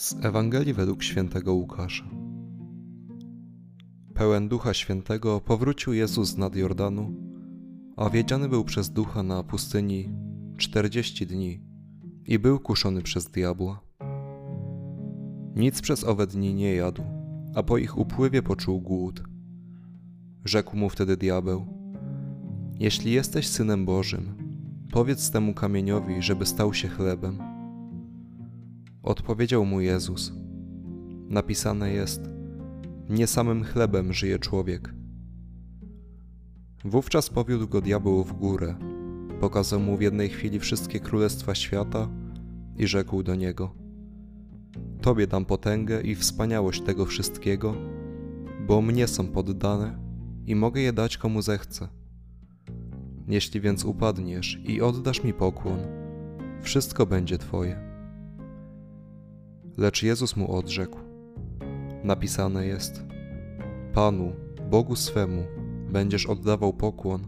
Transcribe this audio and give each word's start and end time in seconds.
Z 0.00 0.24
Ewangelii 0.24 0.74
według 0.74 1.02
świętego 1.02 1.54
Łukasza. 1.54 2.04
Pełen 4.14 4.48
Ducha 4.48 4.74
Świętego 4.74 5.40
powrócił 5.40 5.92
Jezus 5.92 6.36
nad 6.36 6.56
Jordanu, 6.56 7.14
a 7.96 8.10
wiedziany 8.10 8.48
był 8.48 8.64
przez 8.64 8.90
Ducha 8.90 9.22
na 9.22 9.42
pustyni 9.42 10.08
czterdzieści 10.56 11.26
dni 11.26 11.62
i 12.26 12.38
był 12.38 12.60
kuszony 12.60 13.02
przez 13.02 13.30
diabła. 13.30 13.80
Nic 15.56 15.80
przez 15.80 16.04
owe 16.04 16.26
dni 16.26 16.54
nie 16.54 16.74
jadł, 16.74 17.02
a 17.54 17.62
po 17.62 17.78
ich 17.78 17.98
upływie 17.98 18.42
poczuł 18.42 18.80
głód. 18.80 19.22
Rzekł 20.44 20.76
mu 20.76 20.88
wtedy 20.88 21.16
diabeł: 21.16 21.66
Jeśli 22.78 23.12
jesteś 23.12 23.48
synem 23.48 23.86
Bożym, 23.86 24.34
powiedz 24.92 25.30
temu 25.30 25.54
kamieniowi, 25.54 26.22
żeby 26.22 26.46
stał 26.46 26.74
się 26.74 26.88
chlebem. 26.88 27.49
Odpowiedział 29.10 29.64
mu 29.64 29.80
Jezus: 29.80 30.32
Napisane 31.28 31.92
jest: 31.92 32.20
Nie 33.08 33.26
samym 33.26 33.64
chlebem 33.64 34.12
żyje 34.12 34.38
człowiek. 34.38 34.94
Wówczas 36.84 37.30
powiódł 37.30 37.68
go 37.68 37.80
diabeł 37.80 38.24
w 38.24 38.32
górę, 38.32 38.74
pokazał 39.40 39.80
mu 39.80 39.96
w 39.96 40.00
jednej 40.00 40.28
chwili 40.28 40.60
wszystkie 40.60 41.00
królestwa 41.00 41.54
świata 41.54 42.08
i 42.76 42.86
rzekł 42.86 43.22
do 43.22 43.34
niego: 43.34 43.74
Tobie 45.00 45.26
dam 45.26 45.44
potęgę 45.44 46.00
i 46.00 46.14
wspaniałość 46.14 46.80
tego 46.80 47.06
wszystkiego, 47.06 47.74
bo 48.66 48.82
mnie 48.82 49.06
są 49.06 49.26
poddane 49.26 49.98
i 50.46 50.54
mogę 50.54 50.80
je 50.80 50.92
dać 50.92 51.16
komu 51.16 51.42
zechcę. 51.42 51.88
Jeśli 53.28 53.60
więc 53.60 53.84
upadniesz 53.84 54.60
i 54.64 54.80
oddasz 54.80 55.24
mi 55.24 55.32
pokłon, 55.32 55.78
wszystko 56.62 57.06
będzie 57.06 57.38
Twoje. 57.38 57.89
Lecz 59.80 60.02
Jezus 60.02 60.36
mu 60.36 60.56
odrzekł: 60.56 60.98
Napisane 62.04 62.66
jest: 62.66 63.04
Panu, 63.92 64.32
Bogu 64.70 64.96
swemu, 64.96 65.42
będziesz 65.92 66.26
oddawał 66.26 66.72
pokłon 66.72 67.26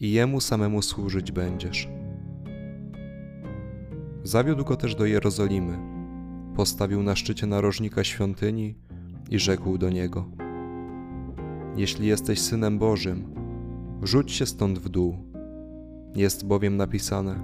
i 0.00 0.12
jemu 0.12 0.40
samemu 0.40 0.82
służyć 0.82 1.32
będziesz. 1.32 1.88
Zawiódł 4.22 4.64
go 4.64 4.76
też 4.76 4.94
do 4.94 5.06
Jerozolimy, 5.06 5.78
postawił 6.56 7.02
na 7.02 7.16
szczycie 7.16 7.46
narożnika 7.46 8.04
świątyni 8.04 8.74
i 9.30 9.38
rzekł 9.38 9.78
do 9.78 9.90
niego: 9.90 10.24
Jeśli 11.76 12.06
jesteś 12.06 12.40
synem 12.40 12.78
Bożym, 12.78 13.34
rzuć 14.02 14.32
się 14.32 14.46
stąd 14.46 14.78
w 14.78 14.88
dół. 14.88 15.16
Jest 16.14 16.46
bowiem 16.46 16.76
napisane: 16.76 17.40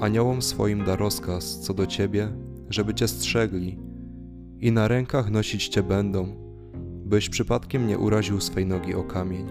Aniołom 0.00 0.42
swoim 0.42 0.84
da 0.84 0.96
rozkaz 0.96 1.60
co 1.60 1.74
do 1.74 1.86
ciebie 1.86 2.49
żeby 2.70 2.94
cię 2.94 3.08
strzegli 3.08 3.78
i 4.58 4.72
na 4.72 4.88
rękach 4.88 5.30
nosić 5.30 5.68
cię 5.68 5.82
będą, 5.82 6.26
byś 7.04 7.28
przypadkiem 7.28 7.86
nie 7.86 7.98
uraził 7.98 8.40
swej 8.40 8.66
nogi 8.66 8.94
o 8.94 9.02
kamień. 9.02 9.46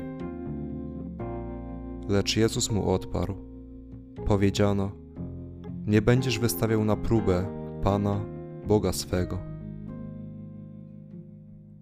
Lecz 2.10 2.38
Jezus 2.38 2.72
mu 2.72 2.92
odparł. 2.92 3.36
Powiedziano: 4.26 4.92
Nie 5.88 6.02
będziesz 6.02 6.40
wystawiał 6.40 6.86
na 6.86 6.96
próbę 6.96 7.46
Pana, 7.84 8.26
Boga 8.68 8.94
swego. 8.94 9.40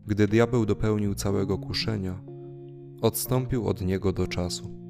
Gdy 0.07 0.27
diabeł 0.27 0.65
dopełnił 0.65 1.15
całego 1.15 1.57
kuszenia, 1.57 2.21
odstąpił 3.01 3.67
od 3.67 3.81
niego 3.81 4.13
do 4.13 4.27
czasu. 4.27 4.86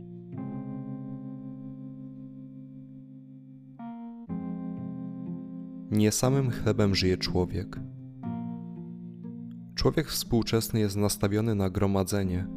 Nie 5.91 6.11
samym 6.11 6.51
chlebem 6.51 6.95
żyje 6.95 7.17
człowiek. 7.17 7.79
Człowiek 9.75 10.07
współczesny 10.07 10.79
jest 10.79 10.95
nastawiony 10.95 11.55
na 11.55 11.69
gromadzenie 11.69 12.47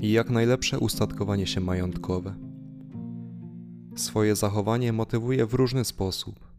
i 0.00 0.12
jak 0.12 0.30
najlepsze 0.30 0.78
ustatkowanie 0.78 1.46
się 1.46 1.60
majątkowe. 1.60 2.34
Swoje 3.96 4.36
zachowanie 4.36 4.92
motywuje 4.92 5.46
w 5.46 5.54
różny 5.54 5.84
sposób. 5.84 6.52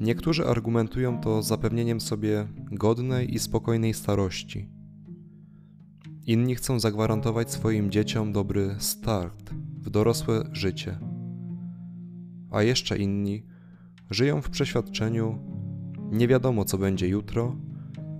Niektórzy 0.00 0.46
argumentują 0.46 1.20
to 1.20 1.42
zapewnieniem 1.42 2.00
sobie 2.00 2.48
godnej 2.72 3.34
i 3.34 3.38
spokojnej 3.38 3.94
starości. 3.94 4.68
Inni 6.26 6.54
chcą 6.54 6.80
zagwarantować 6.80 7.50
swoim 7.50 7.90
dzieciom 7.90 8.32
dobry 8.32 8.76
start 8.78 9.50
w 9.80 9.90
dorosłe 9.90 10.44
życie. 10.52 10.98
A 12.50 12.62
jeszcze 12.62 12.98
inni 12.98 13.53
Żyją 14.10 14.42
w 14.42 14.50
przeświadczeniu, 14.50 15.38
nie 16.12 16.28
wiadomo 16.28 16.64
co 16.64 16.78
będzie 16.78 17.08
jutro, 17.08 17.56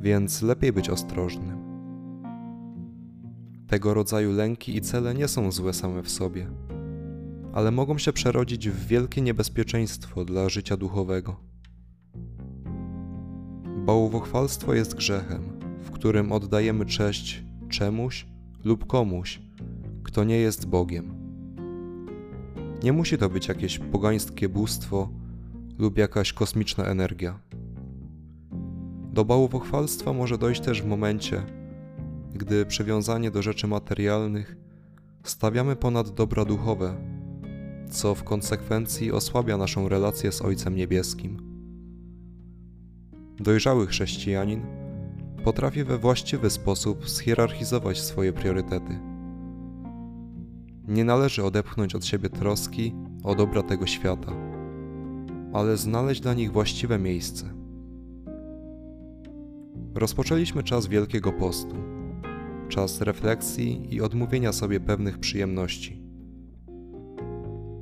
więc 0.01 0.43
lepiej 0.43 0.73
być 0.73 0.91
ostrożnym. 0.91 1.65
Tego 3.67 3.95
rodzaju 3.95 4.33
lęki 4.33 4.77
i 4.77 4.81
cele 4.81 5.15
nie 5.15 5.29
są 5.29 5.53
złe 5.53 5.73
same 5.73 6.03
w 6.03 6.11
sobie, 6.11 6.47
ale 7.53 7.71
mogą 7.71 7.99
się 7.99 8.13
przerodzić 8.13 8.69
w 8.69 8.87
wielkie 8.87 9.23
niebezpieczeństwo 9.23 10.25
dla 10.25 10.49
życia 10.49 10.77
duchowego. 10.77 11.37
Bałwochwalstwo 13.87 14.75
jest 14.75 14.95
grzechem, 14.95 15.43
w 15.83 15.91
którym 15.91 16.33
oddajemy 16.33 16.87
cześć 16.87 17.45
czemuś 17.69 18.27
lub 18.65 18.87
komuś, 18.87 19.41
kto 20.03 20.25
nie 20.25 20.37
jest 20.37 20.67
Bogiem. 20.67 21.15
Nie 22.83 22.93
musi 22.93 23.19
to 23.19 23.29
być 23.31 23.49
jakieś 23.49 23.79
pogańskie 23.79 24.49
bóstwo, 24.49 25.09
lub 25.79 25.99
jakaś 25.99 26.33
kosmiczna 26.33 26.85
energia. 26.85 27.39
Do 29.13 29.25
bałwochwalstwa 29.25 30.13
może 30.13 30.39
dojść 30.39 30.61
też 30.61 30.83
w 30.83 30.87
momencie, 30.87 31.43
gdy 32.35 32.67
przywiązanie 32.67 33.31
do 33.31 33.43
rzeczy 33.43 33.67
materialnych 33.67 34.57
stawiamy 35.23 35.77
ponad 35.77 36.11
dobra 36.11 36.45
duchowe, 36.45 36.95
co 37.91 38.15
w 38.15 38.25
konsekwencji 38.25 39.13
osłabia 39.13 39.57
naszą 39.57 39.89
relację 39.89 40.33
z 40.33 40.43
Ojcem 40.43 40.77
Niebieskim. 40.77 41.55
Dojrzały 43.41 43.87
chrześcijanin 43.87 44.63
potrafi 45.45 45.85
we 45.85 45.99
właściwy 45.99 46.51
sposób 46.51 47.09
schierarchizować 47.09 48.01
swoje 48.01 48.33
priorytety. 48.33 49.01
Nie 50.89 51.05
należy 51.05 51.45
odepchnąć 51.45 51.95
od 51.95 52.07
siebie 52.07 52.29
troski 52.29 52.95
o 53.25 53.35
dobra 53.35 53.63
tego 53.63 53.87
świata 53.87 54.44
ale 55.55 55.77
znaleźć 55.77 56.21
dla 56.21 56.35
nich 56.35 56.53
właściwe 56.53 56.99
miejsce. 56.99 57.55
Rozpoczęliśmy 59.95 60.63
czas 60.63 60.87
Wielkiego 60.87 61.33
Postu, 61.33 61.77
czas 62.69 63.01
refleksji 63.01 63.95
i 63.95 64.01
odmówienia 64.01 64.53
sobie 64.53 64.81
pewnych 64.81 65.19
przyjemności. 65.19 66.03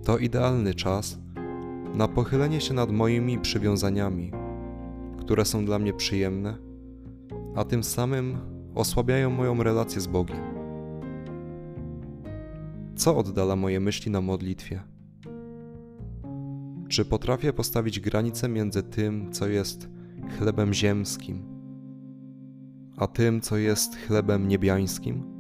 To 0.05 0.19
idealny 0.19 0.75
czas 0.75 1.19
na 1.95 2.09
pochylenie 2.09 2.61
się 2.61 2.75
nad 2.75 2.91
moimi 2.91 3.39
przywiązaniami, 3.39 4.33
które 5.19 5.45
są 5.45 5.65
dla 5.65 5.79
mnie 5.79 5.93
przyjemne, 5.93 6.57
a 7.57 7.65
tym 7.65 7.85
samym 7.85 8.39
osłabiają 8.75 9.31
moją 9.31 9.63
relację 9.63 10.01
z 10.01 10.07
Bogiem. 10.07 10.41
Co 12.97 13.17
oddala 13.17 13.57
moje 13.57 13.81
myśli 13.81 14.11
na 14.11 14.21
modlitwie? 14.21 14.92
Czy 16.93 17.05
potrafię 17.05 17.53
postawić 17.53 18.01
granicę 18.01 18.49
między 18.49 18.83
tym, 18.83 19.33
co 19.33 19.49
jest 19.49 19.89
chlebem 20.39 20.75
ziemskim, 20.75 21.43
a 22.97 23.07
tym, 23.07 23.41
co 23.41 23.57
jest 23.57 23.97
chlebem 23.97 24.49
niebiańskim? 24.49 25.32